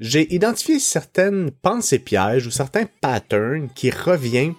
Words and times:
j'ai 0.00 0.34
identifié 0.34 0.78
certaines 0.78 1.50
pensées 1.50 1.98
pièges 1.98 2.46
ou 2.46 2.50
certains 2.50 2.86
patterns 3.02 3.68
qui 3.74 3.90
reviennent 3.90 4.54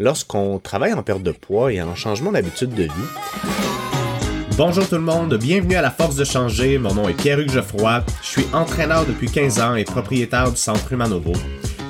lorsqu'on 0.00 0.58
travaille 0.58 0.92
en 0.92 1.04
perte 1.04 1.22
de 1.22 1.30
poids 1.30 1.72
et 1.72 1.80
en 1.80 1.94
changement 1.94 2.32
d'habitude 2.32 2.74
de 2.74 2.82
vie. 2.82 2.90
Bonjour 4.58 4.86
tout 4.86 4.96
le 4.96 5.00
monde, 5.00 5.34
bienvenue 5.36 5.76
à 5.76 5.82
la 5.82 5.92
Force 5.92 6.16
de 6.16 6.24
changer. 6.24 6.78
Mon 6.78 6.94
nom 6.94 7.08
est 7.08 7.14
Pierre-Hugues 7.14 7.52
Geoffroy. 7.52 8.04
Je 8.22 8.26
suis 8.26 8.46
entraîneur 8.52 9.06
depuis 9.06 9.30
15 9.30 9.60
ans 9.60 9.74
et 9.76 9.84
propriétaire 9.84 10.50
du 10.50 10.56
Centre 10.56 10.92
Humanovo. 10.92 11.32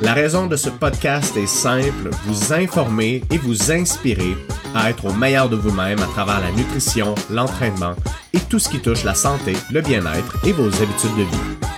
La 0.02 0.12
raison 0.12 0.46
de 0.46 0.56
ce 0.56 0.68
podcast 0.68 1.34
est 1.36 1.46
simple, 1.46 2.10
vous 2.26 2.52
informer 2.52 3.22
et 3.30 3.38
vous 3.38 3.72
inspirer 3.72 4.36
à 4.74 4.90
être 4.90 5.06
au 5.06 5.12
meilleur 5.12 5.48
de 5.48 5.56
vous-même 5.56 6.00
à 6.00 6.06
travers 6.06 6.40
la 6.40 6.52
nutrition, 6.52 7.14
l'entraînement 7.30 7.94
et 8.34 8.40
tout 8.50 8.58
ce 8.58 8.68
qui 8.68 8.80
touche 8.80 9.04
la 9.04 9.14
santé, 9.14 9.54
le 9.70 9.80
bien-être 9.80 10.46
et 10.46 10.52
vos 10.52 10.68
habitudes 10.68 11.16
de 11.16 11.22
vie. 11.22 11.71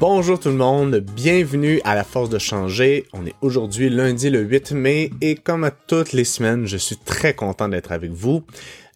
Bonjour 0.00 0.40
tout 0.40 0.48
le 0.48 0.54
monde, 0.54 0.96
bienvenue 0.96 1.78
à 1.84 1.94
la 1.94 2.04
force 2.04 2.30
de 2.30 2.38
changer. 2.38 3.04
On 3.12 3.26
est 3.26 3.34
aujourd'hui 3.42 3.90
lundi 3.90 4.30
le 4.30 4.40
8 4.40 4.72
mai 4.72 5.10
et 5.20 5.34
comme 5.34 5.62
à 5.62 5.70
toutes 5.70 6.14
les 6.14 6.24
semaines, 6.24 6.66
je 6.66 6.78
suis 6.78 6.96
très 6.96 7.34
content 7.34 7.68
d'être 7.68 7.92
avec 7.92 8.10
vous. 8.10 8.42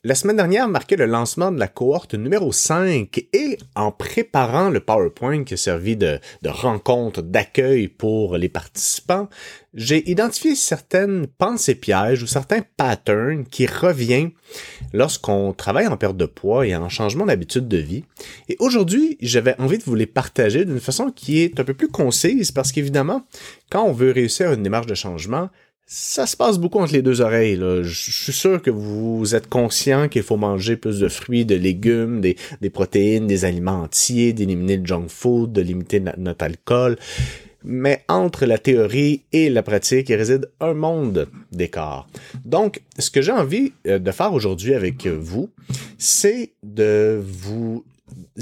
La 0.07 0.15
semaine 0.15 0.37
dernière 0.37 0.69
marquait 0.69 0.97
le 0.97 1.07
lancement 1.07 1.51
de 1.51 1.59
la 1.59 1.67
cohorte 1.67 2.13
numéro 2.13 2.53
5 2.53 3.25
et 3.33 3.57
en 3.75 3.91
préparant 3.91 4.69
le 4.69 4.81
PowerPoint 4.81 5.45
qui 5.45 5.55
a 5.55 5.57
servi 5.57 5.97
de, 5.97 6.21
rencontre 6.45 7.23
d'accueil 7.23 7.89
pour 7.89 8.37
les 8.37 8.51
participants, 8.51 9.31
j'ai 9.73 10.11
identifié 10.11 10.57
certaines 10.57 11.27
pensées 11.27 11.75
pièges 11.75 12.23
ou 12.23 12.27
certains 12.27 12.61
patterns 12.77 13.47
qui 13.47 13.67
reviennent 13.67 14.33
lorsqu'on 14.93 15.55
travaille 15.55 15.87
en 15.87 15.97
perte 15.97 16.19
de 16.19 16.27
poids 16.27 16.67
et 16.67 16.77
en 16.77 16.91
changement 16.91 17.25
d'habitude 17.25 17.67
de 17.67 17.79
vie. 17.79 18.05
Et 18.51 18.57
aujourd'hui, 18.59 19.17
j'avais 19.23 19.59
envie 19.59 19.79
de 19.79 19.85
vous 19.85 19.95
les 19.95 20.05
partager 20.05 20.67
d'une 20.67 20.81
façon 20.81 21.13
qui 21.13 21.41
est 21.41 21.59
un 21.59 21.65
peu 21.65 21.73
plus 21.73 21.89
concise 21.89 22.53
parce 22.53 22.73
qu'évidemment, 22.73 23.25
quand 23.71 23.85
on 23.85 23.93
veut 23.93 24.11
réussir 24.11 24.53
une 24.53 24.65
démarche 24.65 24.87
de 24.87 24.95
changement, 24.95 25.49
ça 25.87 26.27
se 26.27 26.37
passe 26.37 26.59
beaucoup 26.59 26.79
entre 26.79 26.93
les 26.93 27.03
deux 27.03 27.21
oreilles. 27.21 27.57
Je 27.83 27.93
suis 27.93 28.33
sûr 28.33 28.63
que 28.63 28.71
vous 28.71 29.35
êtes 29.35 29.49
conscient 29.49 30.09
qu'il 30.09 30.23
faut 30.23 30.37
manger 30.37 30.77
plus 30.77 30.99
de 30.99 31.09
fruits, 31.09 31.45
de 31.45 31.55
légumes, 31.55 32.21
des, 32.21 32.71
protéines, 32.71 33.27
des 33.27 33.45
aliments 33.45 33.83
entiers, 33.83 34.33
d'éliminer 34.33 34.79
le 34.79 34.87
junk 34.87 35.09
food, 35.09 35.53
de 35.53 35.61
limiter 35.61 36.03
notre 36.17 36.45
alcool. 36.45 36.97
Mais 37.67 38.05
entre 38.09 38.45
la 38.45 38.59
théorie 38.59 39.23
et 39.33 39.49
la 39.49 39.63
pratique, 39.63 40.11
il 40.11 40.17
réside 40.17 40.51
un 40.61 40.75
monde 40.75 41.29
d'écart. 41.51 42.07
Donc, 42.45 42.83
ce 42.99 43.11
que 43.11 43.23
j'ai 43.23 43.33
envie 43.33 43.73
euh, 43.87 43.99
de 43.99 44.11
faire 44.11 44.35
aujourd'hui 44.35 44.75
avec 44.75 45.07
vous, 45.07 45.49
c'est 45.97 46.53
de 46.63 47.23
vous 47.25 47.85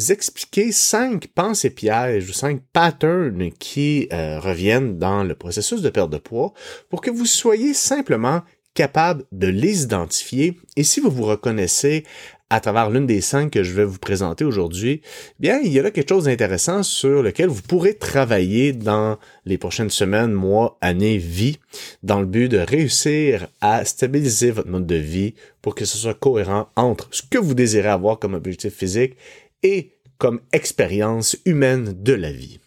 expliquer 0.09 0.73
cinq 0.73 1.29
pensées 1.29 1.71
pièges 1.71 2.29
ou 2.29 2.33
cinq 2.33 2.61
patterns 2.73 3.51
qui 3.59 4.09
euh, 4.13 4.41
reviennent 4.41 4.99
dans 4.99 5.25
le 5.25 5.35
processus 5.35 5.83
de 5.83 5.91
perte 5.91 6.11
de 6.11 6.19
poids 6.19 6.53
pour 6.89 7.01
que 7.01 7.11
vous 7.11 7.27
soyez 7.27 7.75
simplement 7.75 8.43
capable 8.75 9.25
de 9.33 9.49
les 9.49 9.83
identifier. 9.83 10.57
Et 10.77 10.85
si 10.85 11.01
vous 11.01 11.11
vous 11.11 11.25
reconnaissez 11.25 12.05
à 12.53 12.61
travers 12.61 12.91
l'une 12.91 13.07
des 13.07 13.23
cinq 13.23 13.51
que 13.51 13.63
je 13.63 13.73
vais 13.73 13.85
vous 13.85 13.99
présenter 13.99 14.45
aujourd'hui, 14.45 15.01
bien, 15.41 15.59
il 15.65 15.73
y 15.73 15.79
a 15.79 15.83
là 15.83 15.91
quelque 15.91 16.11
chose 16.11 16.25
d'intéressant 16.25 16.83
sur 16.83 17.23
lequel 17.23 17.49
vous 17.49 17.63
pourrez 17.63 17.95
travailler 17.95 18.75
dans 18.75 19.19
les 19.47 19.57
prochaines 19.57 19.89
semaines, 19.89 20.33
mois, 20.33 20.77
années, 20.83 21.17
vie, 21.17 21.59
dans 22.03 22.21
le 22.21 22.27
but 22.27 22.49
de 22.49 22.59
réussir 22.59 23.49
à 23.63 23.87
stabiliser 23.87 24.51
votre 24.51 24.69
mode 24.69 24.87
de 24.87 24.97
vie 24.97 25.35
pour 25.63 25.75
que 25.75 25.87
ce 25.87 25.97
soit 25.97 26.13
cohérent 26.13 26.69
entre 26.77 27.09
ce 27.11 27.23
que 27.23 27.39
vous 27.39 27.55
désirez 27.55 27.89
avoir 27.89 28.19
comme 28.19 28.35
objectif 28.35 28.75
physique 28.75 29.17
et 29.63 29.99
comme 30.19 30.41
expérience 30.53 31.37
humaine 31.45 31.95
de 32.03 32.13
la 32.13 32.33
vie. 32.33 32.61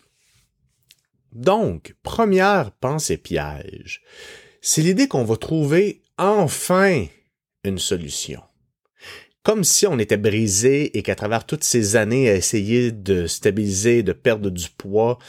Donc, 1.31 1.95
première 2.03 2.71
pensée 2.71 3.17
piège, 3.17 4.01
c'est 4.61 4.81
l'idée 4.81 5.07
qu'on 5.07 5.23
va 5.23 5.38
trouver 5.38 6.01
enfin 6.17 7.06
une 7.63 7.79
solution. 7.79 8.41
Comme 9.44 9.63
si 9.63 9.85
on 9.85 10.00
était 10.00 10.17
brisé 10.17 10.97
et 10.97 11.03
qu'à 11.03 11.16
travers 11.16 11.45
toutes 11.45 11.63
ces 11.63 11.95
années 11.95 12.29
à 12.29 12.35
essayer 12.35 12.91
de 12.91 13.27
stabiliser, 13.27 14.01
de 14.01 14.13
perdre 14.13 14.50
du 14.50 14.69
poids, 14.69 15.19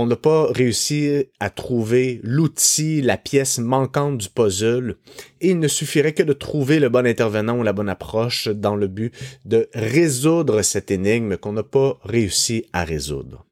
on 0.00 0.06
n'a 0.06 0.14
pas 0.14 0.46
réussi 0.52 1.24
à 1.40 1.50
trouver 1.50 2.20
l'outil, 2.22 3.02
la 3.02 3.16
pièce 3.16 3.58
manquante 3.58 4.18
du 4.18 4.28
puzzle, 4.28 4.96
il 5.40 5.58
ne 5.58 5.66
suffirait 5.66 6.12
que 6.12 6.22
de 6.22 6.32
trouver 6.32 6.78
le 6.78 6.88
bon 6.88 7.04
intervenant 7.04 7.58
ou 7.58 7.64
la 7.64 7.72
bonne 7.72 7.88
approche 7.88 8.46
dans 8.46 8.76
le 8.76 8.86
but 8.86 9.12
de 9.44 9.68
résoudre 9.74 10.62
cette 10.62 10.92
énigme 10.92 11.36
qu'on 11.36 11.52
n'a 11.52 11.64
pas 11.64 11.98
réussi 12.04 12.66
à 12.72 12.84
résoudre. 12.84 13.44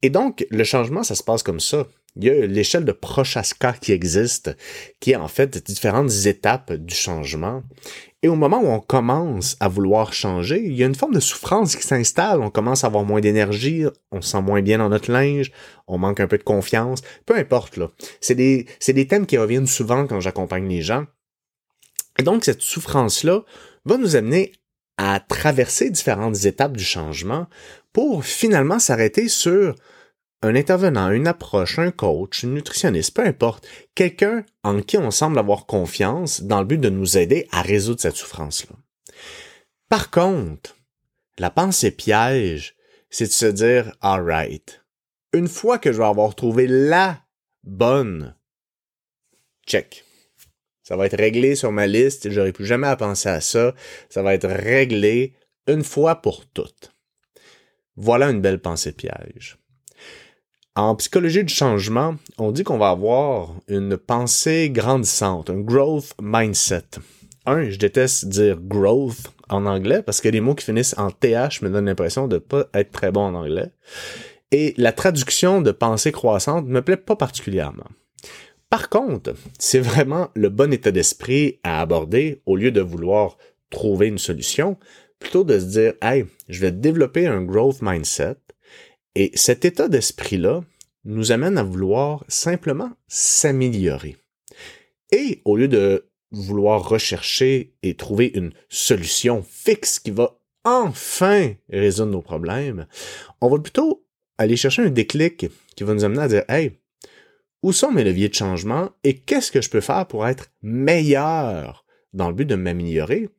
Et 0.00 0.08
donc, 0.08 0.46
le 0.50 0.64
changement, 0.64 1.02
ça 1.02 1.14
se 1.14 1.22
passe 1.22 1.42
comme 1.42 1.60
ça. 1.60 1.86
Il 2.16 2.24
y 2.24 2.30
a 2.30 2.46
l'échelle 2.46 2.84
de 2.84 2.92
Prochaska 2.92 3.74
qui 3.74 3.92
existe, 3.92 4.56
qui 4.98 5.12
est 5.12 5.16
en 5.16 5.28
fait 5.28 5.64
différentes 5.64 6.10
étapes 6.26 6.72
du 6.72 6.94
changement. 6.94 7.62
Et 8.22 8.28
au 8.28 8.34
moment 8.34 8.60
où 8.60 8.66
on 8.66 8.80
commence 8.80 9.56
à 9.60 9.68
vouloir 9.68 10.12
changer, 10.12 10.60
il 10.64 10.74
y 10.74 10.82
a 10.82 10.86
une 10.86 10.96
forme 10.96 11.14
de 11.14 11.20
souffrance 11.20 11.76
qui 11.76 11.84
s'installe. 11.84 12.40
On 12.40 12.50
commence 12.50 12.82
à 12.82 12.88
avoir 12.88 13.04
moins 13.04 13.20
d'énergie, 13.20 13.84
on 14.10 14.20
se 14.20 14.30
sent 14.30 14.42
moins 14.42 14.62
bien 14.62 14.78
dans 14.78 14.88
notre 14.88 15.12
linge, 15.12 15.52
on 15.86 15.98
manque 15.98 16.18
un 16.18 16.26
peu 16.26 16.38
de 16.38 16.42
confiance. 16.42 17.02
Peu 17.26 17.36
importe, 17.36 17.76
là. 17.76 17.88
C'est 18.20 18.34
des, 18.34 18.66
c'est 18.80 18.92
des 18.92 19.06
thèmes 19.06 19.26
qui 19.26 19.38
reviennent 19.38 19.68
souvent 19.68 20.06
quand 20.06 20.18
j'accompagne 20.18 20.68
les 20.68 20.82
gens. 20.82 21.06
Et 22.18 22.24
donc, 22.24 22.44
cette 22.44 22.62
souffrance-là 22.62 23.42
va 23.84 23.96
nous 23.96 24.16
amener 24.16 24.52
à 24.96 25.20
traverser 25.20 25.90
différentes 25.90 26.44
étapes 26.44 26.76
du 26.76 26.82
changement 26.82 27.46
pour 27.92 28.24
finalement 28.24 28.80
s'arrêter 28.80 29.28
sur 29.28 29.76
un 30.42 30.54
intervenant, 30.54 31.10
une 31.10 31.26
approche, 31.26 31.78
un 31.78 31.90
coach, 31.90 32.44
une 32.44 32.54
nutritionniste, 32.54 33.14
peu 33.14 33.24
importe, 33.24 33.66
quelqu'un 33.94 34.44
en 34.62 34.80
qui 34.80 34.96
on 34.96 35.10
semble 35.10 35.38
avoir 35.38 35.66
confiance 35.66 36.42
dans 36.42 36.60
le 36.60 36.66
but 36.66 36.78
de 36.78 36.90
nous 36.90 37.18
aider 37.18 37.48
à 37.50 37.62
résoudre 37.62 38.00
cette 38.00 38.16
souffrance-là. 38.16 38.76
Par 39.88 40.10
contre, 40.10 40.76
la 41.38 41.50
pensée 41.50 41.90
piège, 41.90 42.76
c'est 43.10 43.26
de 43.26 43.32
se 43.32 43.46
dire, 43.46 43.96
alright, 44.00 44.84
une 45.32 45.48
fois 45.48 45.78
que 45.78 45.92
je 45.92 45.98
vais 45.98 46.04
avoir 46.04 46.34
trouvé 46.34 46.66
la 46.66 47.22
bonne, 47.64 48.34
check. 49.66 50.04
Ça 50.82 50.96
va 50.96 51.06
être 51.06 51.18
réglé 51.18 51.54
sur 51.54 51.72
ma 51.72 51.86
liste, 51.86 52.30
j'aurai 52.30 52.52
plus 52.52 52.64
jamais 52.64 52.86
à 52.86 52.96
penser 52.96 53.28
à 53.28 53.40
ça, 53.40 53.74
ça 54.08 54.22
va 54.22 54.34
être 54.34 54.48
réglé 54.48 55.34
une 55.66 55.84
fois 55.84 56.22
pour 56.22 56.46
toutes. 56.46 56.94
Voilà 57.96 58.30
une 58.30 58.40
belle 58.40 58.60
pensée 58.60 58.92
piège. 58.92 59.58
En 60.78 60.94
psychologie 60.94 61.42
du 61.42 61.52
changement, 61.52 62.14
on 62.38 62.52
dit 62.52 62.62
qu'on 62.62 62.78
va 62.78 62.90
avoir 62.90 63.56
une 63.66 63.96
pensée 63.96 64.70
grandissante, 64.70 65.50
un 65.50 65.58
growth 65.58 66.14
mindset. 66.22 66.84
Un, 67.46 67.68
je 67.68 67.80
déteste 67.80 68.28
dire 68.28 68.60
growth 68.60 69.32
en 69.48 69.66
anglais 69.66 70.04
parce 70.04 70.20
que 70.20 70.28
les 70.28 70.40
mots 70.40 70.54
qui 70.54 70.64
finissent 70.64 70.94
en 70.96 71.10
th 71.10 71.62
me 71.62 71.68
donnent 71.68 71.86
l'impression 71.86 72.28
de 72.28 72.38
pas 72.38 72.66
être 72.74 72.92
très 72.92 73.10
bon 73.10 73.22
en 73.22 73.34
anglais. 73.34 73.72
Et 74.52 74.74
la 74.76 74.92
traduction 74.92 75.62
de 75.62 75.72
pensée 75.72 76.12
croissante 76.12 76.68
me 76.68 76.80
plaît 76.80 76.96
pas 76.96 77.16
particulièrement. 77.16 77.88
Par 78.70 78.88
contre, 78.88 79.34
c'est 79.58 79.80
vraiment 79.80 80.28
le 80.36 80.48
bon 80.48 80.72
état 80.72 80.92
d'esprit 80.92 81.58
à 81.64 81.80
aborder 81.80 82.40
au 82.46 82.54
lieu 82.54 82.70
de 82.70 82.82
vouloir 82.82 83.36
trouver 83.70 84.06
une 84.06 84.18
solution, 84.18 84.78
plutôt 85.18 85.42
de 85.42 85.58
se 85.58 85.64
dire, 85.64 85.94
hey, 86.02 86.26
je 86.48 86.60
vais 86.60 86.70
développer 86.70 87.26
un 87.26 87.42
growth 87.42 87.82
mindset 87.82 88.36
et 89.18 89.32
cet 89.34 89.64
état 89.64 89.88
d'esprit-là 89.88 90.62
nous 91.04 91.32
amène 91.32 91.58
à 91.58 91.64
vouloir 91.64 92.24
simplement 92.28 92.92
s'améliorer. 93.08 94.16
Et 95.10 95.42
au 95.44 95.56
lieu 95.56 95.66
de 95.66 96.08
vouloir 96.30 96.88
rechercher 96.88 97.74
et 97.82 97.96
trouver 97.96 98.30
une 98.32 98.52
solution 98.68 99.42
fixe 99.42 99.98
qui 99.98 100.12
va 100.12 100.38
enfin 100.62 101.52
résoudre 101.68 102.12
nos 102.12 102.22
problèmes, 102.22 102.86
on 103.40 103.48
va 103.48 103.58
plutôt 103.58 104.06
aller 104.38 104.54
chercher 104.56 104.82
un 104.82 104.90
déclic 104.90 105.46
qui 105.74 105.82
va 105.82 105.94
nous 105.94 106.04
amener 106.04 106.22
à 106.22 106.28
dire, 106.28 106.44
hey, 106.48 106.78
où 107.64 107.72
sont 107.72 107.90
mes 107.90 108.04
leviers 108.04 108.28
de 108.28 108.34
changement 108.34 108.90
et 109.02 109.18
qu'est-ce 109.18 109.50
que 109.50 109.60
je 109.60 109.68
peux 109.68 109.80
faire 109.80 110.06
pour 110.06 110.28
être 110.28 110.52
meilleur 110.62 111.84
dans 112.12 112.28
le 112.28 112.34
but 112.34 112.46
de 112.46 112.54
m'améliorer? 112.54 113.30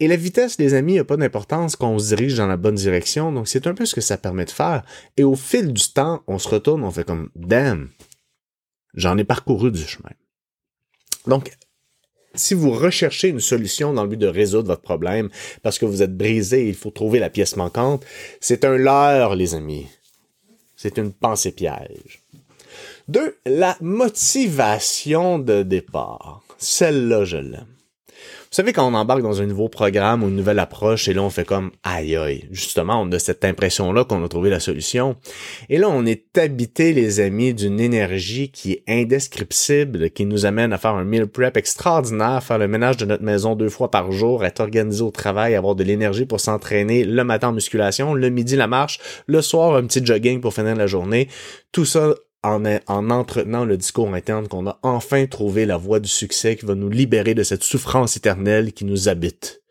Et 0.00 0.08
la 0.08 0.16
vitesse, 0.16 0.58
les 0.58 0.74
amis, 0.74 0.94
n'a 0.94 1.04
pas 1.04 1.16
d'importance 1.16 1.76
quand 1.76 1.90
on 1.90 1.98
se 1.98 2.14
dirige 2.14 2.36
dans 2.36 2.46
la 2.46 2.56
bonne 2.56 2.76
direction, 2.76 3.32
donc 3.32 3.48
c'est 3.48 3.66
un 3.66 3.74
peu 3.74 3.84
ce 3.84 3.94
que 3.94 4.00
ça 4.00 4.16
permet 4.16 4.44
de 4.44 4.50
faire. 4.50 4.84
Et 5.16 5.24
au 5.24 5.34
fil 5.34 5.72
du 5.72 5.92
temps, 5.92 6.22
on 6.26 6.38
se 6.38 6.48
retourne, 6.48 6.84
on 6.84 6.90
fait 6.90 7.04
comme 7.04 7.30
damn, 7.34 7.88
j'en 8.94 9.18
ai 9.18 9.24
parcouru 9.24 9.72
du 9.72 9.82
chemin. 9.82 10.10
Donc, 11.26 11.50
si 12.34 12.54
vous 12.54 12.70
recherchez 12.70 13.28
une 13.28 13.40
solution 13.40 13.92
dans 13.92 14.04
le 14.04 14.10
but 14.10 14.18
de 14.18 14.28
résoudre 14.28 14.68
votre 14.68 14.82
problème 14.82 15.28
parce 15.62 15.78
que 15.78 15.86
vous 15.86 16.02
êtes 16.02 16.16
brisé 16.16 16.62
et 16.62 16.68
il 16.68 16.74
faut 16.74 16.90
trouver 16.90 17.18
la 17.18 17.30
pièce 17.30 17.56
manquante, 17.56 18.04
c'est 18.40 18.64
un 18.64 18.76
leurre, 18.76 19.34
les 19.34 19.54
amis. 19.54 19.86
C'est 20.76 20.98
une 20.98 21.12
pensée 21.12 21.50
piège. 21.50 22.22
Deux, 23.08 23.36
la 23.46 23.76
motivation 23.80 25.38
de 25.38 25.62
départ. 25.62 26.42
Celle-là, 26.58 27.24
je 27.24 27.38
l'aime. 27.38 27.77
Vous 28.50 28.54
savez, 28.54 28.72
quand 28.72 28.90
on 28.90 28.94
embarque 28.94 29.20
dans 29.20 29.42
un 29.42 29.46
nouveau 29.46 29.68
programme 29.68 30.22
ou 30.22 30.28
une 30.28 30.36
nouvelle 30.36 30.58
approche, 30.58 31.06
et 31.06 31.12
là, 31.12 31.22
on 31.22 31.28
fait 31.28 31.44
comme 31.44 31.70
aïe 31.82 32.16
aïe. 32.16 32.48
Justement, 32.50 32.98
on 33.02 33.12
a 33.12 33.18
cette 33.18 33.44
impression-là 33.44 34.04
qu'on 34.04 34.24
a 34.24 34.28
trouvé 34.28 34.48
la 34.48 34.58
solution. 34.58 35.16
Et 35.68 35.76
là, 35.76 35.90
on 35.90 36.06
est 36.06 36.38
habité, 36.38 36.94
les 36.94 37.20
amis, 37.20 37.52
d'une 37.52 37.78
énergie 37.78 38.50
qui 38.50 38.72
est 38.72 38.84
indescriptible, 38.88 40.08
qui 40.08 40.24
nous 40.24 40.46
amène 40.46 40.72
à 40.72 40.78
faire 40.78 40.94
un 40.94 41.04
meal 41.04 41.26
prep 41.26 41.58
extraordinaire, 41.58 42.42
faire 42.42 42.56
le 42.56 42.68
ménage 42.68 42.96
de 42.96 43.04
notre 43.04 43.22
maison 43.22 43.54
deux 43.54 43.68
fois 43.68 43.90
par 43.90 44.12
jour, 44.12 44.46
être 44.46 44.60
organisé 44.60 45.02
au 45.02 45.10
travail, 45.10 45.54
avoir 45.54 45.74
de 45.74 45.84
l'énergie 45.84 46.24
pour 46.24 46.40
s'entraîner 46.40 47.04
le 47.04 47.24
matin 47.24 47.48
en 47.48 47.52
musculation, 47.52 48.14
le 48.14 48.30
midi 48.30 48.56
la 48.56 48.66
marche, 48.66 48.98
le 49.26 49.42
soir 49.42 49.76
un 49.76 49.84
petit 49.84 50.04
jogging 50.04 50.40
pour 50.40 50.54
finir 50.54 50.74
la 50.74 50.86
journée. 50.86 51.28
Tout 51.70 51.84
ça 51.84 52.14
en, 52.42 52.64
en, 52.64 53.10
entretenant 53.10 53.64
le 53.64 53.76
discours 53.76 54.14
interne 54.14 54.48
qu'on 54.48 54.66
a 54.66 54.78
enfin 54.82 55.26
trouvé 55.26 55.66
la 55.66 55.76
voie 55.76 56.00
du 56.00 56.08
succès 56.08 56.56
qui 56.56 56.66
va 56.66 56.74
nous 56.74 56.88
libérer 56.88 57.34
de 57.34 57.42
cette 57.42 57.64
souffrance 57.64 58.16
éternelle 58.16 58.72
qui 58.72 58.84
nous 58.84 59.08
habite. 59.08 59.62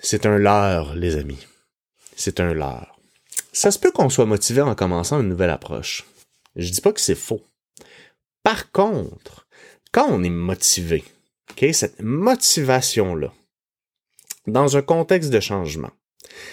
C'est 0.00 0.26
un 0.26 0.38
leurre, 0.38 0.94
les 0.94 1.16
amis. 1.16 1.46
C'est 2.16 2.40
un 2.40 2.52
leurre. 2.52 2.98
Ça 3.52 3.70
se 3.70 3.78
peut 3.78 3.90
qu'on 3.90 4.10
soit 4.10 4.26
motivé 4.26 4.60
en 4.60 4.74
commençant 4.74 5.20
une 5.20 5.28
nouvelle 5.28 5.50
approche. 5.50 6.04
Je 6.56 6.70
dis 6.70 6.80
pas 6.80 6.92
que 6.92 7.00
c'est 7.00 7.14
faux. 7.14 7.42
Par 8.42 8.70
contre, 8.72 9.46
quand 9.92 10.06
on 10.10 10.22
est 10.22 10.30
motivé, 10.30 11.04
okay, 11.50 11.72
cette 11.72 12.02
motivation-là, 12.02 13.32
dans 14.46 14.76
un 14.76 14.82
contexte 14.82 15.30
de 15.30 15.40
changement, 15.40 15.92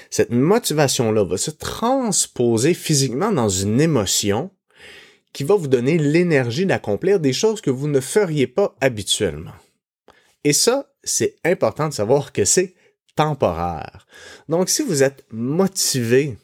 cette 0.09 0.31
motivation-là 0.31 1.23
va 1.23 1.37
se 1.37 1.51
transposer 1.51 2.73
physiquement 2.73 3.31
dans 3.31 3.49
une 3.49 3.81
émotion 3.81 4.51
qui 5.33 5.43
va 5.43 5.55
vous 5.55 5.67
donner 5.67 5.97
l'énergie 5.97 6.65
d'accomplir 6.65 7.19
des 7.19 7.33
choses 7.33 7.61
que 7.61 7.69
vous 7.69 7.87
ne 7.87 7.99
feriez 7.99 8.47
pas 8.47 8.75
habituellement. 8.81 9.53
Et 10.43 10.53
ça, 10.53 10.91
c'est 11.03 11.35
important 11.45 11.87
de 11.87 11.93
savoir 11.93 12.33
que 12.33 12.45
c'est 12.45 12.73
temporaire. 13.15 14.07
Donc, 14.49 14.69
si 14.69 14.81
vous 14.81 15.03
êtes 15.03 15.25
motivé, 15.31 16.37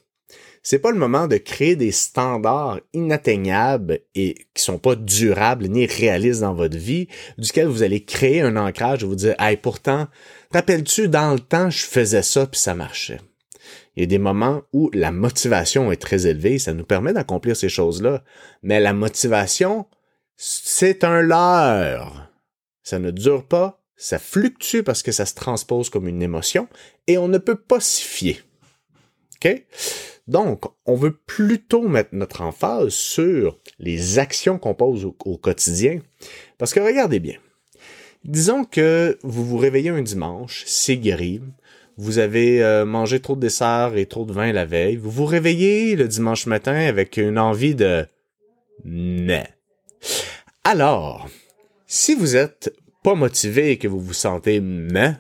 c'est 0.70 0.80
pas 0.80 0.92
le 0.92 1.00
moment 1.00 1.28
de 1.28 1.38
créer 1.38 1.78
des 1.78 1.94
standards 1.94 2.82
inatteignables 2.92 4.02
et 4.16 4.36
qui 4.54 4.62
sont 4.62 4.80
pas 4.80 4.98
durables 4.98 5.68
ni 5.70 5.86
réalistes 5.86 6.42
dans 6.42 6.54
votre 6.54 6.76
vie, 6.76 7.08
duquel 7.38 7.68
vous 7.68 7.84
allez 7.84 8.04
créer 8.04 8.42
un 8.42 8.58
ancrage 8.58 9.02
et 9.02 9.06
vous 9.06 9.16
dire, 9.16 9.34
hey, 9.40 9.56
pourtant, 9.56 10.10
rappelles-tu, 10.52 11.08
dans 11.08 11.32
le 11.32 11.40
temps, 11.40 11.70
je 11.70 11.86
faisais 11.86 12.22
ça 12.22 12.46
puis 12.48 12.60
ça 12.60 12.76
marchait? 12.76 13.22
Il 13.96 14.02
y 14.02 14.04
a 14.04 14.08
des 14.08 14.18
moments 14.18 14.62
où 14.74 14.90
la 14.92 15.14
motivation 15.14 15.90
est 15.90 16.02
très 16.02 16.28
élevée, 16.28 16.60
ça 16.60 16.74
nous 16.74 16.84
permet 16.84 17.14
d'accomplir 17.14 17.56
ces 17.56 17.70
choses-là. 17.70 18.26
Mais 18.62 18.82
la 18.82 18.92
motivation, 18.92 19.86
c'est 20.36 21.06
un 21.06 21.22
leurre. 21.22 22.30
Ça 22.84 23.00
ne 23.00 23.12
dure 23.12 23.48
pas, 23.48 23.82
ça 23.96 24.20
fluctue 24.20 24.82
parce 24.82 25.02
que 25.02 25.14
ça 25.14 25.26
se 25.26 25.34
transpose 25.34 25.90
comme 25.90 26.10
une 26.10 26.22
émotion 26.22 26.68
et 27.08 27.18
on 27.18 27.30
ne 27.30 27.38
peut 27.38 27.56
pas 27.56 27.80
s'y 27.80 28.04
fier. 28.04 28.44
OK? 29.38 29.64
Donc, 30.28 30.66
on 30.86 30.96
veut 30.96 31.16
plutôt 31.16 31.88
mettre 31.88 32.10
notre 32.14 32.42
emphase 32.42 32.90
sur 32.90 33.58
les 33.80 34.20
actions 34.20 34.60
qu'on 34.60 34.74
pose 34.74 35.06
au, 35.06 35.38
quotidien. 35.38 36.00
Parce 36.58 36.74
que 36.74 36.80
regardez 36.80 37.20
bien. 37.20 37.38
Disons 38.26 38.66
que 38.66 39.18
vous 39.24 39.46
vous 39.46 39.58
réveillez 39.58 39.90
un 39.90 40.02
dimanche, 40.02 40.64
c'est 40.66 40.98
gris, 40.98 41.42
vous 41.98 42.18
avez 42.18 42.62
euh, 42.62 42.84
mangé 42.84 43.22
trop 43.22 43.36
de 43.36 43.42
dessert 43.42 43.94
et 43.96 44.06
trop 44.06 44.26
de 44.26 44.34
vin 44.34 44.52
la 44.52 44.66
veille, 44.66 44.98
vous 44.98 45.12
vous 45.12 45.26
réveillez 45.26 45.96
le 45.96 46.08
dimanche 46.08 46.46
matin 46.46 46.76
avec 46.76 47.18
une 47.18 47.40
envie 47.40 47.76
de 47.76 48.06
mais. 48.84 49.48
Alors, 50.64 51.30
si 51.86 52.16
vous 52.16 52.36
êtes 52.36 52.76
pas 53.04 53.16
motivé 53.16 53.72
et 53.72 53.78
que 53.78 53.88
vous 53.88 54.02
vous 54.02 54.14
sentez 54.14 54.60
mais, 54.60 55.16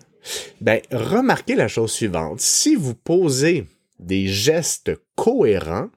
ben 0.59 0.81
remarquez 0.91 1.55
la 1.55 1.69
chose 1.69 1.91
suivante. 1.91 2.41
Si 2.41 2.75
vous 2.75 2.93
posez 2.93 3.65
des 3.99 4.27
gestes 4.27 4.91
cohérents, 5.15 5.89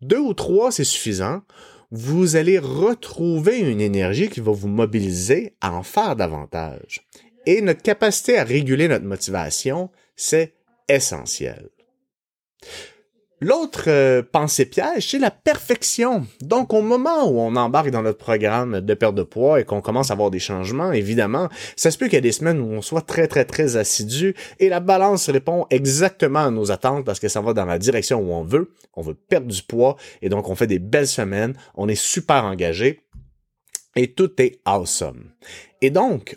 deux 0.00 0.18
ou 0.18 0.34
trois 0.34 0.70
c'est 0.72 0.84
suffisant, 0.84 1.42
vous 1.90 2.36
allez 2.36 2.58
retrouver 2.58 3.60
une 3.60 3.80
énergie 3.80 4.28
qui 4.28 4.40
va 4.40 4.52
vous 4.52 4.68
mobiliser 4.68 5.56
à 5.60 5.72
en 5.72 5.82
faire 5.82 6.16
davantage. 6.16 7.08
Et 7.46 7.62
notre 7.62 7.82
capacité 7.82 8.38
à 8.38 8.44
réguler 8.44 8.88
notre 8.88 9.06
motivation, 9.06 9.90
c'est 10.14 10.54
essentiel. 10.88 11.70
L'autre 13.40 13.84
euh, 13.86 14.22
pensée 14.22 14.66
piège, 14.66 15.10
c'est 15.10 15.20
la 15.20 15.30
perfection. 15.30 16.26
Donc, 16.40 16.74
au 16.74 16.82
moment 16.82 17.30
où 17.30 17.38
on 17.38 17.54
embarque 17.54 17.90
dans 17.90 18.02
notre 18.02 18.18
programme 18.18 18.80
de 18.80 18.94
perte 18.94 19.14
de 19.14 19.22
poids 19.22 19.60
et 19.60 19.64
qu'on 19.64 19.80
commence 19.80 20.10
à 20.10 20.14
avoir 20.14 20.30
des 20.30 20.40
changements, 20.40 20.90
évidemment, 20.90 21.48
ça 21.76 21.92
se 21.92 21.98
peut 21.98 22.06
qu'il 22.06 22.14
y 22.14 22.18
ait 22.18 22.22
des 22.22 22.32
semaines 22.32 22.58
où 22.58 22.72
on 22.72 22.82
soit 22.82 23.02
très, 23.02 23.28
très, 23.28 23.44
très 23.44 23.76
assidu 23.76 24.34
et 24.58 24.68
la 24.68 24.80
balance 24.80 25.30
répond 25.30 25.66
exactement 25.70 26.46
à 26.46 26.50
nos 26.50 26.72
attentes 26.72 27.04
parce 27.04 27.20
que 27.20 27.28
ça 27.28 27.40
va 27.40 27.52
dans 27.52 27.64
la 27.64 27.78
direction 27.78 28.18
où 28.18 28.32
on 28.32 28.42
veut. 28.42 28.72
On 28.94 29.02
veut 29.02 29.14
perdre 29.14 29.46
du 29.46 29.62
poids 29.62 29.96
et 30.20 30.28
donc 30.28 30.48
on 30.48 30.56
fait 30.56 30.66
des 30.66 30.80
belles 30.80 31.06
semaines. 31.06 31.54
On 31.76 31.88
est 31.88 31.94
super 31.94 32.44
engagé 32.44 33.02
et 33.94 34.12
tout 34.14 34.30
est 34.42 34.60
awesome. 34.64 35.30
Et 35.80 35.90
donc, 35.90 36.36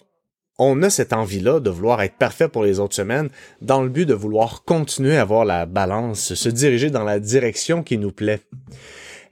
on 0.64 0.84
a 0.84 0.92
cette 0.92 1.12
envie-là 1.12 1.60
de 1.60 1.72
vouloir 1.72 2.04
être 2.04 2.18
parfait 2.18 2.48
pour 2.48 2.64
les 2.64 2.80
autres 2.80 2.96
semaines 2.96 3.30
dans 3.62 3.82
le 3.82 3.90
but 3.90 4.06
de 4.06 4.14
vouloir 4.14 4.64
continuer 4.64 5.18
à 5.18 5.22
avoir 5.22 5.44
la 5.44 5.66
balance, 5.66 6.36
se 6.36 6.50
diriger 6.50 6.92
dans 6.92 7.04
la 7.04 7.20
direction 7.20 7.82
qui 7.82 7.98
nous 7.98 8.12
plaît. 8.12 8.42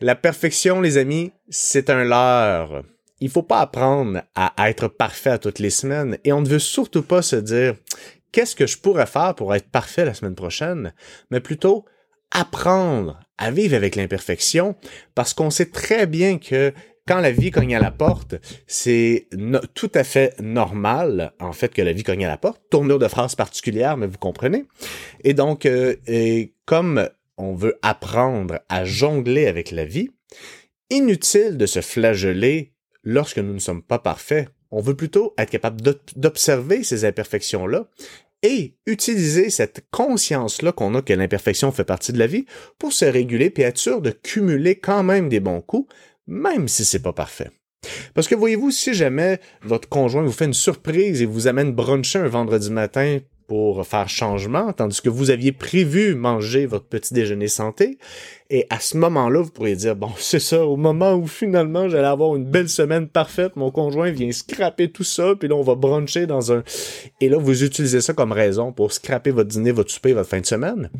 La 0.02 0.16
perfection, 0.16 0.82
les 0.82 0.98
amis, 0.98 1.32
c'est 1.48 1.92
un 1.92 2.04
leurre. 2.04 2.82
Il 3.20 3.30
faut 3.30 3.44
pas 3.44 3.60
apprendre 3.60 4.24
à 4.34 4.70
être 4.72 4.88
parfait 4.88 5.30
à 5.30 5.38
toutes 5.38 5.60
les 5.60 5.70
semaines 5.70 6.18
et 6.24 6.34
on 6.34 6.42
ne 6.42 6.50
veut 6.50 6.58
surtout 6.58 7.04
pas 7.04 7.22
se 7.22 7.36
dire 7.36 7.76
qu'est-ce 8.32 8.56
que 8.56 8.66
je 8.66 8.80
pourrais 8.80 9.06
faire 9.06 9.36
pour 9.36 9.54
être 9.54 9.70
parfait 9.70 10.06
la 10.06 10.16
semaine 10.16 10.36
prochaine, 10.36 10.94
mais 11.30 11.42
plutôt 11.42 11.86
apprendre 12.32 13.20
à 13.38 13.52
vivre 13.52 13.76
avec 13.76 13.96
l'imperfection 13.96 14.76
parce 15.14 15.36
qu'on 15.36 15.52
sait 15.52 15.70
très 15.70 16.08
bien 16.08 16.40
que 16.40 16.74
quand 17.10 17.22
la 17.22 17.32
vie 17.32 17.50
cogne 17.50 17.76
à 17.76 17.80
la 17.80 17.90
porte, 17.90 18.36
c'est 18.68 19.28
tout 19.74 19.92
à 19.96 20.04
fait 20.04 20.40
normal, 20.40 21.34
en 21.40 21.54
fait, 21.54 21.74
que 21.74 21.82
la 21.82 21.92
vie 21.92 22.04
cogne 22.04 22.24
à 22.24 22.28
la 22.28 22.38
porte. 22.38 22.62
Tournure 22.70 23.00
de 23.00 23.08
phrase 23.08 23.34
particulière, 23.34 23.98
mais 23.98 24.06
vous 24.06 24.20
comprenez. 24.20 24.66
Et 25.24 25.34
donc, 25.34 25.66
euh, 25.66 25.96
comme 26.66 27.10
on 27.38 27.56
veut 27.56 27.80
apprendre 27.82 28.60
à 28.70 28.86
jongler 28.86 29.48
avec 29.48 29.72
la 29.72 29.86
vie, 29.86 30.12
inutile 30.92 31.58
de 31.58 31.66
se 31.66 31.82
flageller 31.82 32.74
lorsque 33.04 33.40
nous 33.40 33.54
ne 33.54 33.60
sommes 33.60 33.82
pas 33.82 33.98
parfaits. 33.98 34.48
On 34.70 34.80
veut 34.80 34.96
plutôt 34.96 35.34
être 35.40 35.50
capable 35.50 35.82
d'observer 36.16 36.84
ces 36.84 37.06
imperfections-là 37.06 37.88
et 38.44 38.76
utiliser 38.86 39.50
cette 39.50 39.86
conscience-là 39.92 40.72
qu'on 40.72 40.96
a 40.96 41.02
que 41.02 41.14
l'imperfection 41.14 41.72
fait 41.72 41.84
partie 41.84 42.14
de 42.14 42.20
la 42.20 42.28
vie 42.28 42.46
pour 42.78 42.94
se 42.94 43.06
réguler 43.06 43.50
puis 43.50 43.64
être 43.64 43.80
sûr 43.80 44.00
de 44.00 44.12
cumuler 44.12 44.76
quand 44.76 45.04
même 45.04 45.28
des 45.28 45.40
bons 45.40 45.62
coups 45.62 45.94
même 46.30 46.68
si 46.68 46.86
c'est 46.86 47.02
pas 47.02 47.12
parfait. 47.12 47.52
Parce 48.14 48.28
que 48.28 48.36
voyez-vous, 48.36 48.72
si 48.72 48.94
jamais 48.94 49.40
votre 49.64 49.90
conjoint 49.90 50.22
vous 50.22 50.32
fait 50.32 50.46
une 50.46 50.54
surprise 50.54 51.22
et 51.22 51.26
vous 51.26 51.48
amène 51.48 51.74
bruncher 51.74 52.20
un 52.20 52.28
vendredi 52.28 52.72
matin 52.72 53.20
pour 53.50 53.84
faire 53.86 54.08
changement, 54.08 54.72
tandis 54.74 55.02
que 55.02 55.10
vous 55.10 55.32
aviez 55.32 55.52
prévu 55.52 56.14
manger 56.14 56.68
votre 56.68 56.86
petit 56.86 57.16
déjeuner 57.16 57.48
santé. 57.48 57.98
Et 58.52 58.68
à 58.70 58.80
ce 58.80 58.96
moment-là, 58.98 59.42
vous 59.42 59.50
pourriez 59.50 59.76
dire, 59.76 59.96
bon, 59.96 60.12
c'est 60.18 60.40
ça, 60.40 60.64
au 60.64 60.78
moment 60.78 61.16
où 61.16 61.26
finalement 61.26 61.90
j'allais 61.90 62.08
avoir 62.08 62.36
une 62.36 62.46
belle 62.46 62.70
semaine 62.70 63.08
parfaite, 63.08 63.56
mon 63.56 63.72
conjoint 63.72 64.12
vient 64.12 64.32
scraper 64.32 64.92
tout 64.92 65.04
ça, 65.04 65.34
puis 65.38 65.50
là 65.50 65.56
on 65.56 65.64
va 65.64 65.74
bruncher 65.74 66.28
dans 66.28 66.54
un... 66.54 66.64
Et 67.22 67.28
là, 67.28 67.38
vous 67.40 67.64
utilisez 67.64 68.02
ça 68.02 68.14
comme 68.14 68.32
raison 68.32 68.72
pour 68.72 68.94
scraper 68.94 69.32
votre 69.32 69.50
dîner, 69.50 69.72
votre 69.72 69.92
souper, 69.92 70.14
votre 70.14 70.30
fin 70.30 70.42
de 70.42 70.46
semaine. 70.46 70.92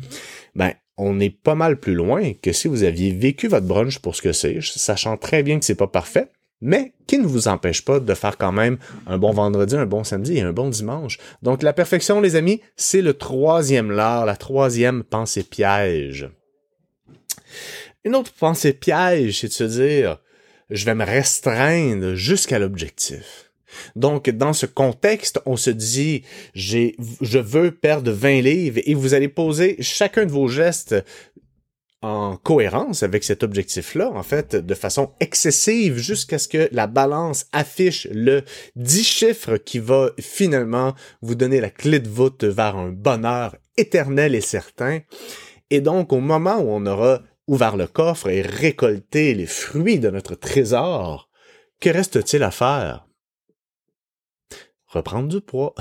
Ben, 0.56 0.72
on 0.98 1.20
est 1.20 1.30
pas 1.30 1.54
mal 1.54 1.78
plus 1.78 1.94
loin 1.94 2.32
que 2.42 2.52
si 2.52 2.66
vous 2.66 2.82
aviez 2.82 3.12
vécu 3.12 3.46
votre 3.46 3.66
brunch 3.66 4.00
pour 4.00 4.16
ce 4.16 4.22
que 4.22 4.32
c'est, 4.32 4.58
sachant 4.60 5.16
très 5.16 5.44
bien 5.44 5.60
que 5.60 5.64
c'est 5.64 5.76
pas 5.76 5.86
parfait, 5.86 6.26
mais 6.60 6.92
qui 7.06 7.18
ne 7.18 7.26
vous 7.26 7.48
empêche 7.48 7.84
pas 7.84 8.00
de 8.00 8.14
faire 8.14 8.36
quand 8.36 8.52
même 8.52 8.78
un 9.06 9.18
bon 9.18 9.32
vendredi, 9.32 9.76
un 9.76 9.86
bon 9.86 10.04
samedi 10.04 10.38
et 10.38 10.42
un 10.42 10.52
bon 10.52 10.68
dimanche. 10.68 11.18
Donc 11.42 11.62
la 11.62 11.72
perfection, 11.72 12.20
les 12.20 12.36
amis, 12.36 12.60
c'est 12.76 13.02
le 13.02 13.14
troisième 13.14 13.90
lard, 13.90 14.26
la 14.26 14.36
troisième 14.36 15.02
pensée 15.02 15.42
piège. 15.42 16.28
Une 18.04 18.14
autre 18.14 18.32
pensée 18.32 18.72
piège, 18.72 19.40
c'est 19.40 19.48
de 19.48 19.52
se 19.52 19.64
dire, 19.64 20.18
je 20.70 20.84
vais 20.84 20.94
me 20.94 21.04
restreindre 21.04 22.14
jusqu'à 22.14 22.58
l'objectif. 22.58 23.50
Donc, 23.94 24.28
dans 24.30 24.52
ce 24.52 24.66
contexte, 24.66 25.40
on 25.46 25.56
se 25.56 25.70
dit, 25.70 26.22
je 26.54 27.38
veux 27.38 27.70
perdre 27.70 28.10
20 28.10 28.40
livres 28.40 28.80
et 28.84 28.94
vous 28.94 29.14
allez 29.14 29.28
poser 29.28 29.76
chacun 29.80 30.26
de 30.26 30.32
vos 30.32 30.48
gestes 30.48 30.96
en 32.02 32.36
cohérence 32.36 33.02
avec 33.02 33.24
cet 33.24 33.42
objectif-là, 33.42 34.10
en 34.10 34.22
fait, 34.22 34.56
de 34.56 34.74
façon 34.74 35.12
excessive 35.20 35.98
jusqu'à 35.98 36.38
ce 36.38 36.48
que 36.48 36.68
la 36.72 36.86
balance 36.86 37.46
affiche 37.52 38.08
le 38.10 38.42
10 38.76 39.04
chiffres 39.04 39.56
qui 39.58 39.78
va 39.78 40.10
finalement 40.18 40.94
vous 41.20 41.34
donner 41.34 41.60
la 41.60 41.70
clé 41.70 42.00
de 42.00 42.08
voûte 42.08 42.44
vers 42.44 42.76
un 42.76 42.90
bonheur 42.90 43.56
éternel 43.76 44.34
et 44.34 44.40
certain. 44.40 45.00
Et 45.68 45.80
donc, 45.80 46.12
au 46.12 46.20
moment 46.20 46.58
où 46.58 46.70
on 46.70 46.86
aura 46.86 47.20
ouvert 47.46 47.76
le 47.76 47.86
coffre 47.86 48.28
et 48.28 48.42
récolté 48.42 49.34
les 49.34 49.46
fruits 49.46 49.98
de 49.98 50.08
notre 50.08 50.34
trésor, 50.34 51.28
que 51.80 51.90
reste-t-il 51.90 52.42
à 52.42 52.50
faire? 52.50 53.06
reprendre 54.90 55.28
du 55.28 55.40
poids. 55.40 55.74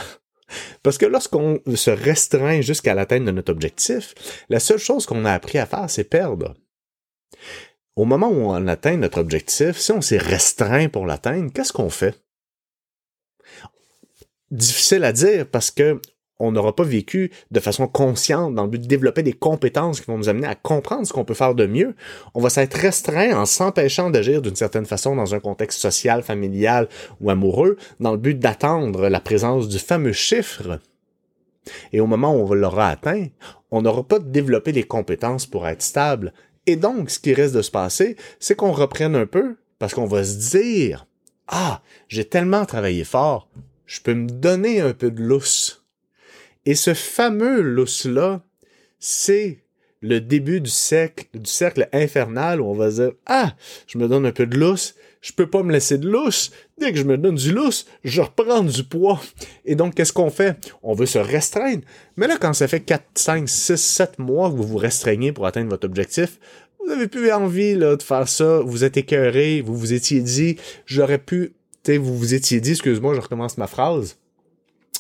Parce 0.83 0.97
que 0.97 1.05
lorsqu'on 1.05 1.59
se 1.75 1.91
restreint 1.91 2.61
jusqu'à 2.61 2.93
l'atteinte 2.93 3.25
de 3.25 3.31
notre 3.31 3.51
objectif, 3.51 4.15
la 4.49 4.59
seule 4.59 4.79
chose 4.79 5.05
qu'on 5.05 5.25
a 5.25 5.33
appris 5.33 5.57
à 5.57 5.65
faire, 5.65 5.89
c'est 5.89 6.03
perdre. 6.03 6.55
Au 7.95 8.05
moment 8.05 8.29
où 8.29 8.51
on 8.51 8.67
atteint 8.67 8.97
notre 8.97 9.19
objectif, 9.19 9.77
si 9.77 9.91
on 9.91 10.01
s'est 10.01 10.17
restreint 10.17 10.89
pour 10.89 11.05
l'atteindre, 11.05 11.51
qu'est-ce 11.53 11.73
qu'on 11.73 11.89
fait? 11.89 12.23
Difficile 14.51 15.03
à 15.03 15.11
dire 15.11 15.47
parce 15.47 15.69
que 15.69 16.01
on 16.39 16.51
n'aura 16.53 16.75
pas 16.75 16.83
vécu 16.83 17.31
de 17.51 17.59
façon 17.59 17.87
consciente 17.87 18.55
dans 18.55 18.63
le 18.63 18.69
but 18.69 18.81
de 18.81 18.87
développer 18.87 19.23
des 19.23 19.33
compétences 19.33 19.99
qui 19.99 20.07
vont 20.07 20.17
nous 20.17 20.29
amener 20.29 20.47
à 20.47 20.55
comprendre 20.55 21.05
ce 21.05 21.13
qu'on 21.13 21.25
peut 21.25 21.33
faire 21.33 21.53
de 21.53 21.65
mieux. 21.65 21.95
On 22.33 22.41
va 22.41 22.49
s'être 22.49 22.75
restreint 22.75 23.37
en 23.37 23.45
s'empêchant 23.45 24.09
d'agir 24.09 24.41
d'une 24.41 24.55
certaine 24.55 24.85
façon 24.85 25.15
dans 25.15 25.35
un 25.35 25.39
contexte 25.39 25.79
social, 25.79 26.23
familial 26.23 26.87
ou 27.19 27.29
amoureux, 27.29 27.77
dans 27.99 28.11
le 28.11 28.17
but 28.17 28.39
d'attendre 28.39 29.09
la 29.09 29.19
présence 29.19 29.67
du 29.67 29.79
fameux 29.79 30.13
chiffre. 30.13 30.79
Et 31.91 31.99
au 31.99 32.07
moment 32.07 32.33
où 32.35 32.49
on 32.49 32.53
l'aura 32.53 32.87
atteint, 32.87 33.27
on 33.69 33.81
n'aura 33.81 34.03
pas 34.03 34.19
développé 34.19 34.71
les 34.71 34.83
compétences 34.83 35.45
pour 35.45 35.67
être 35.67 35.81
stable. 35.81 36.33
Et 36.65 36.75
donc, 36.75 37.09
ce 37.09 37.19
qui 37.19 37.33
reste 37.33 37.55
de 37.55 37.61
se 37.61 37.71
passer, 37.71 38.15
c'est 38.39 38.55
qu'on 38.55 38.71
reprenne 38.71 39.15
un 39.15 39.25
peu, 39.25 39.57
parce 39.77 39.93
qu'on 39.93 40.05
va 40.05 40.23
se 40.23 40.51
dire, 40.51 41.05
ah, 41.47 41.81
j'ai 42.07 42.25
tellement 42.25 42.65
travaillé 42.65 43.03
fort, 43.03 43.49
je 43.85 44.01
peux 44.01 44.13
me 44.13 44.29
donner 44.29 44.81
un 44.81 44.93
peu 44.93 45.11
de 45.11 45.21
lousse 45.21 45.78
et 46.69 46.75
ce 46.75 46.93
fameux 46.93 47.61
lousse-là, 47.61 48.43
c'est 48.99 49.63
le 50.01 50.21
début 50.21 50.61
du 50.61 50.69
cercle, 50.69 51.89
infernal 51.91 52.61
où 52.61 52.65
on 52.65 52.75
va 52.75 52.91
dire 52.91 53.13
Ah, 53.25 53.55
je 53.87 53.97
me 53.97 54.07
donne 54.07 54.27
un 54.27 54.31
peu 54.31 54.45
de 54.45 54.55
lousse, 54.55 54.93
je 55.19 55.33
peux 55.33 55.49
pas 55.49 55.63
me 55.63 55.71
laisser 55.71 55.97
de 55.97 56.07
lousse. 56.07 56.51
Dès 56.77 56.91
que 56.91 56.99
je 56.99 57.05
me 57.05 57.17
donne 57.17 57.33
du 57.33 57.51
lousse, 57.51 57.87
je 58.03 58.21
reprends 58.21 58.61
du 58.61 58.83
poids. 58.83 59.19
Et 59.65 59.73
donc, 59.73 59.95
qu'est-ce 59.95 60.13
qu'on 60.13 60.29
fait? 60.29 60.59
On 60.83 60.93
veut 60.93 61.07
se 61.07 61.17
restreindre. 61.17 61.81
Mais 62.17 62.27
là, 62.27 62.37
quand 62.39 62.53
ça 62.53 62.67
fait 62.67 62.81
4, 62.81 63.03
5, 63.15 63.49
6, 63.49 63.75
7 63.75 64.19
mois 64.19 64.51
que 64.51 64.55
vous 64.55 64.67
vous 64.67 64.77
restreignez 64.77 65.31
pour 65.31 65.47
atteindre 65.47 65.71
votre 65.71 65.87
objectif, 65.87 66.39
vous 66.85 66.91
avez 66.91 67.07
plus 67.07 67.31
envie 67.31 67.77
de 67.77 67.97
faire 67.99 68.27
ça, 68.27 68.59
vous 68.59 68.83
êtes 68.83 68.95
écœuré, 68.95 69.61
vous 69.61 69.75
vous 69.75 69.93
étiez 69.93 70.21
dit, 70.21 70.57
j'aurais 70.85 71.17
pu, 71.17 71.55
vous 71.87 72.15
vous 72.15 72.35
étiez 72.35 72.61
dit, 72.61 72.73
excuse-moi, 72.73 73.15
je 73.15 73.21
recommence 73.21 73.57
ma 73.57 73.65
phrase 73.65 74.19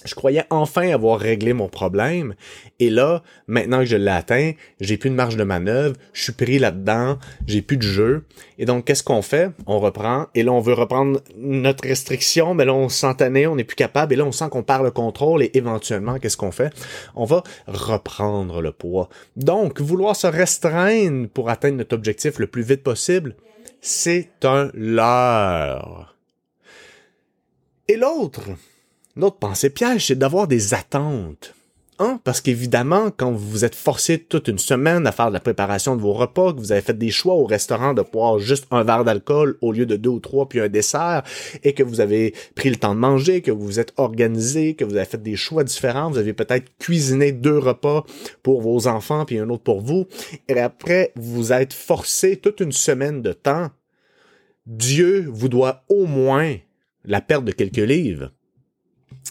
je 0.05 0.15
croyais 0.15 0.43
enfin 0.49 0.89
avoir 0.89 1.19
réglé 1.19 1.53
mon 1.53 1.67
problème. 1.67 2.35
Et 2.79 2.89
là, 2.89 3.21
maintenant 3.47 3.79
que 3.79 3.85
je 3.85 3.97
l'ai 3.97 4.11
atteint, 4.11 4.53
j'ai 4.79 4.97
plus 4.97 5.09
de 5.09 5.15
marge 5.15 5.35
de 5.35 5.43
manœuvre, 5.43 5.95
je 6.13 6.23
suis 6.23 6.33
pris 6.33 6.59
là-dedans, 6.59 7.19
j'ai 7.45 7.61
plus 7.61 7.77
de 7.77 7.83
jeu. 7.83 8.23
Et 8.57 8.65
donc, 8.65 8.85
qu'est-ce 8.85 9.03
qu'on 9.03 9.21
fait? 9.21 9.51
On 9.67 9.79
reprend. 9.79 10.27
Et 10.35 10.43
là, 10.43 10.51
on 10.51 10.61
veut 10.61 10.73
reprendre 10.73 11.21
notre 11.37 11.87
restriction, 11.87 12.53
mais 12.53 12.65
là, 12.65 12.73
on 12.73 12.89
s'entanne, 12.89 13.37
on 13.47 13.55
n'est 13.55 13.63
plus 13.63 13.75
capable. 13.75 14.13
Et 14.13 14.15
là, 14.15 14.25
on 14.25 14.31
sent 14.31 14.49
qu'on 14.49 14.63
perd 14.63 14.83
le 14.83 14.91
contrôle. 14.91 15.43
Et 15.43 15.51
éventuellement, 15.53 16.19
qu'est-ce 16.19 16.37
qu'on 16.37 16.51
fait? 16.51 16.73
On 17.15 17.25
va 17.25 17.43
reprendre 17.67 18.61
le 18.61 18.71
poids. 18.71 19.09
Donc, 19.35 19.81
vouloir 19.81 20.15
se 20.15 20.27
restreindre 20.27 21.27
pour 21.29 21.49
atteindre 21.49 21.77
notre 21.77 21.95
objectif 21.95 22.39
le 22.39 22.47
plus 22.47 22.63
vite 22.63 22.83
possible, 22.83 23.35
c'est 23.81 24.29
un 24.43 24.69
leurre. 24.73 26.15
Et 27.87 27.97
l'autre, 27.97 28.41
L'autre 29.19 29.35
pensée 29.35 29.69
piège, 29.69 30.07
c'est 30.07 30.17
d'avoir 30.17 30.47
des 30.47 30.73
attentes. 30.73 31.53
Hein? 31.99 32.21
Parce 32.23 32.39
qu'évidemment, 32.39 33.11
quand 33.11 33.33
vous 33.33 33.65
êtes 33.65 33.75
forcé 33.75 34.17
toute 34.17 34.47
une 34.47 34.57
semaine 34.57 35.05
à 35.05 35.11
faire 35.11 35.27
de 35.27 35.33
la 35.33 35.41
préparation 35.41 35.97
de 35.97 36.01
vos 36.01 36.13
repas, 36.13 36.53
que 36.53 36.59
vous 36.59 36.71
avez 36.71 36.79
fait 36.79 36.97
des 36.97 37.11
choix 37.11 37.33
au 37.33 37.43
restaurant 37.43 37.93
de 37.93 38.01
boire 38.01 38.39
juste 38.39 38.65
un 38.71 38.81
verre 38.83 39.03
d'alcool 39.03 39.57
au 39.59 39.73
lieu 39.73 39.85
de 39.85 39.97
deux 39.97 40.09
ou 40.09 40.21
trois 40.21 40.47
puis 40.47 40.61
un 40.61 40.69
dessert, 40.69 41.23
et 41.65 41.73
que 41.73 41.83
vous 41.83 41.99
avez 41.99 42.33
pris 42.55 42.69
le 42.69 42.77
temps 42.77 42.95
de 42.95 42.99
manger, 43.01 43.41
que 43.41 43.51
vous 43.51 43.65
vous 43.65 43.79
êtes 43.81 43.91
organisé, 43.97 44.75
que 44.75 44.85
vous 44.85 44.95
avez 44.95 45.03
fait 45.03 45.21
des 45.21 45.35
choix 45.35 45.65
différents, 45.65 46.09
vous 46.09 46.17
avez 46.17 46.31
peut-être 46.31 46.71
cuisiné 46.77 47.33
deux 47.33 47.57
repas 47.57 48.05
pour 48.41 48.61
vos 48.61 48.87
enfants 48.87 49.25
puis 49.25 49.37
un 49.37 49.49
autre 49.49 49.63
pour 49.63 49.81
vous, 49.81 50.07
et 50.47 50.61
après 50.61 51.11
vous 51.17 51.51
êtes 51.51 51.73
forcé 51.73 52.37
toute 52.37 52.61
une 52.61 52.71
semaine 52.71 53.21
de 53.21 53.33
temps, 53.33 53.67
Dieu 54.65 55.27
vous 55.29 55.49
doit 55.49 55.83
au 55.89 56.05
moins 56.05 56.55
la 57.03 57.19
perte 57.19 57.43
de 57.43 57.51
quelques 57.51 57.75
livres. 57.75 58.31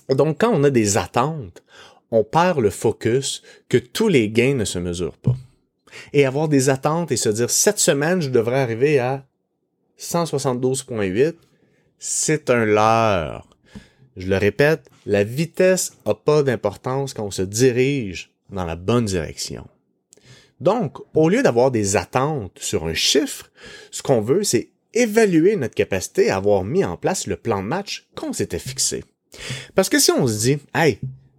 Donc, 0.09 0.41
quand 0.41 0.53
on 0.53 0.65
a 0.65 0.71
des 0.71 0.97
attentes, 0.97 1.63
on 2.11 2.25
perd 2.25 2.61
le 2.61 2.71
focus 2.71 3.43
que 3.69 3.77
tous 3.77 4.09
les 4.09 4.31
gains 4.31 4.55
ne 4.55 4.65
se 4.65 4.79
mesurent 4.79 5.19
pas. 5.19 5.37
Et 6.13 6.27
avoir 6.27 6.49
des 6.49 6.69
attentes 6.69 7.13
et 7.13 7.17
se 7.17 7.29
dire, 7.29 7.51
cette 7.51 7.79
semaine, 7.79 8.21
je 8.21 8.31
devrais 8.31 8.61
arriver 8.61 8.99
à 8.99 9.27
172.8, 9.99 11.35
c'est 11.99 12.51
un 12.51 12.65
leurre. 12.65 13.49
Je 14.17 14.29
le 14.29 14.37
répète, 14.37 14.91
la 15.07 15.25
vitesse 15.25 15.93
n'a 16.07 16.15
pas 16.15 16.43
d'importance 16.43 17.15
quand 17.15 17.25
on 17.25 17.31
se 17.31 17.43
dirige 17.43 18.33
dans 18.51 18.65
la 18.65 18.77
bonne 18.77 19.05
direction. 19.05 19.67
Donc, 20.61 20.99
au 21.15 21.29
lieu 21.29 21.43
d'avoir 21.43 21.71
des 21.71 21.97
attentes 21.97 22.59
sur 22.59 22.87
un 22.87 22.95
chiffre, 22.95 23.51
ce 23.91 24.03
qu'on 24.03 24.21
veut, 24.21 24.43
c'est 24.43 24.71
évaluer 24.95 25.55
notre 25.57 25.75
capacité 25.75 26.31
à 26.31 26.37
avoir 26.37 26.65
mis 26.65 26.85
en 26.85 26.97
place 26.97 27.27
le 27.27 27.37
plan 27.37 27.63
de 27.63 27.69
match 27.69 28.09
qu'on 28.17 28.33
s'était 28.33 28.59
fixé. 28.59 29.05
Parce 29.75 29.89
que 29.89 29.99
si 29.99 30.11
on 30.11 30.27
se 30.27 30.39
dit, 30.39 30.59
hey, 30.75 30.99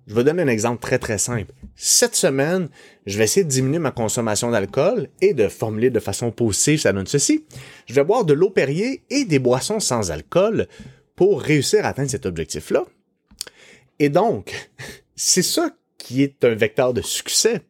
je 0.10 0.15
vais 0.15 0.24
donner 0.24 0.41
un 0.41 0.48
exemple 0.48 0.81
très 0.81 0.98
très 0.98 1.19
simple. 1.19 1.53
Cette 1.75 2.15
semaine, 2.15 2.69
je 3.05 3.17
vais 3.17 3.25
essayer 3.25 3.43
de 3.43 3.50
diminuer 3.50 3.77
ma 3.77 3.91
consommation 3.91 4.50
d'alcool 4.50 5.08
et 5.22 5.36
de 5.36 5.48
formuler 5.48 5.91
de 5.91 6.00
façon 6.00 6.31
positive, 6.31 6.79
ça 6.79 6.91
donne 6.93 7.05
ceci. 7.05 7.46
Je 7.86 7.93
vais 7.93 8.03
boire 8.03 8.25
de 8.25 8.34
l'eau 8.34 8.50
Perrier 8.50 9.03
et 9.12 9.25
des 9.25 9.39
boissons 9.39 9.79
sans 9.79 10.10
alcool 10.10 10.67
pour 11.15 11.41
réussir 11.41 11.86
à 11.86 11.89
atteindre 11.89 12.10
cet 12.10 12.25
objectif-là. 12.25 12.86
Et 14.00 14.10
donc, 14.10 14.69
c'est 15.15 15.43
ça 15.43 15.69
qui 16.00 16.24
est 16.24 16.43
un 16.43 16.55
vecteur 16.55 16.93
de 16.93 17.01
succès. 17.01 17.62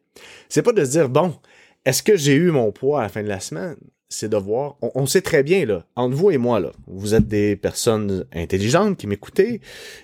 C'est 0.48 0.62
pas 0.62 0.72
de 0.72 0.84
se 0.84 0.92
dire, 0.92 1.10
bon, 1.10 1.36
est-ce 1.84 2.02
que 2.02 2.16
j'ai 2.16 2.34
eu 2.34 2.50
mon 2.50 2.72
poids 2.72 3.00
à 3.00 3.02
la 3.02 3.08
fin 3.10 3.22
de 3.22 3.28
la 3.28 3.40
semaine? 3.40 3.76
C'est 4.10 4.28
de 4.28 4.36
voir, 4.36 4.76
on, 4.82 5.06
sait 5.06 5.22
très 5.22 5.44
bien, 5.44 5.64
là, 5.64 5.84
entre 5.94 6.16
vous 6.16 6.32
et 6.32 6.36
moi, 6.36 6.58
là, 6.58 6.72
vous 6.88 7.14
êtes 7.14 7.28
des 7.28 7.54
personnes 7.54 8.26
intelligentes 8.34 8.98
qui 8.98 9.06
m'écoutez, 9.06 9.60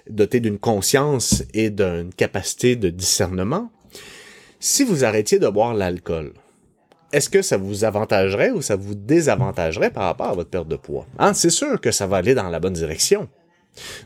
dotées 0.08 0.38
d'une 0.38 0.58
conscience 0.58 1.42
et 1.52 1.70
d'une 1.70 2.14
capacité 2.16 2.76
de 2.76 2.88
discernement. 2.88 3.68
Si 4.60 4.84
vous 4.84 5.04
arrêtiez 5.04 5.40
de 5.40 5.48
boire 5.48 5.74
l'alcool, 5.74 6.32
est-ce 7.12 7.28
que 7.28 7.42
ça 7.42 7.56
vous 7.56 7.84
avantagerait 7.84 8.52
ou 8.52 8.62
ça 8.62 8.76
vous 8.76 8.94
désavantagerait 8.94 9.90
par 9.90 10.04
rapport 10.04 10.28
à 10.28 10.34
votre 10.34 10.50
perte 10.50 10.68
de 10.68 10.76
poids? 10.76 11.06
Hein, 11.18 11.34
c'est 11.34 11.50
sûr 11.50 11.80
que 11.80 11.90
ça 11.90 12.06
va 12.06 12.18
aller 12.18 12.34
dans 12.34 12.48
la 12.48 12.60
bonne 12.60 12.74
direction. 12.74 13.28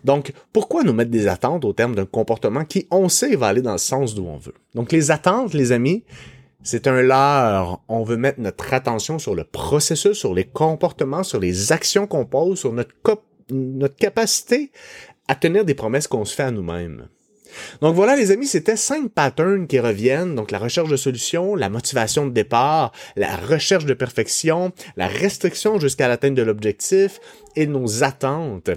Donc, 0.03 0.33
pourquoi 0.53 0.83
nous 0.83 0.95
mettre 0.95 1.11
des 1.11 1.29
attentes 1.29 1.65
au 1.65 1.75
terme 1.75 1.95
d'un 1.95 2.07
comportement 2.07 2.65
qui, 2.65 2.87
on 2.91 3.11
sait, 3.11 3.37
va 3.37 3.49
aller 3.49 3.63
dans 3.63 3.73
le 3.73 3.79
sens 3.79 4.15
d'où 4.15 4.27
on 4.27 4.39
veut? 4.39 4.55
Donc, 4.75 4.93
les 4.93 5.11
attentes, 5.11 5.53
les 5.53 5.73
amis, 5.73 6.05
c'est 6.63 6.87
un 6.87 7.03
leurre. 7.03 7.83
On 7.89 8.05
veut 8.05 8.17
mettre 8.17 8.41
notre 8.41 8.73
attention 8.73 9.19
sur 9.19 9.35
le 9.35 9.45
processus, 9.45 10.19
sur 10.19 10.35
les 10.35 10.45
comportements, 10.45 11.23
sur 11.23 11.41
les 11.41 11.73
actions 11.73 12.07
qu'on 12.07 12.27
pose, 12.27 12.59
sur 12.59 12.73
notre, 12.73 12.95
notre 13.51 13.97
capacité 13.97 14.71
à 15.29 15.35
tenir 15.35 15.65
des 15.65 15.75
promesses 15.75 16.09
qu'on 16.09 16.25
se 16.25 16.35
fait 16.35 16.43
à 16.43 16.51
nous-mêmes. 16.51 17.09
Donc 17.81 17.95
voilà 17.95 18.15
les 18.15 18.31
amis, 18.31 18.47
c'était 18.47 18.77
cinq 18.77 19.11
patterns 19.11 19.67
qui 19.67 19.81
reviennent. 19.81 20.35
Donc 20.35 20.51
la 20.51 20.59
recherche 20.59 20.89
de 20.89 20.97
solutions, 20.97 21.57
la 21.57 21.69
motivation 21.69 22.27
de 22.27 22.33
départ, 22.33 22.93
la 23.17 23.37
recherche 23.37 23.87
de 23.87 23.95
perfection, 23.95 24.73
la 24.97 25.09
restriction 25.09 25.79
jusqu'à 25.81 26.09
l'atteinte 26.09 26.35
de 26.35 26.43
l'objectif 26.43 27.21
et 27.57 27.67
nos 27.67 28.05
attentes. 28.05 28.71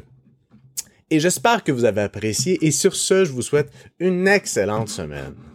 Et 1.10 1.20
j'espère 1.20 1.64
que 1.64 1.72
vous 1.72 1.86
avez 1.86 2.02
apprécié 2.02 2.66
et 2.66 2.72
sur 2.72 2.96
ce, 2.96 3.26
je 3.26 3.32
vous 3.32 3.44
souhaite 3.44 3.72
une 4.00 4.28
excellente 4.28 4.90
semaine. 4.90 5.53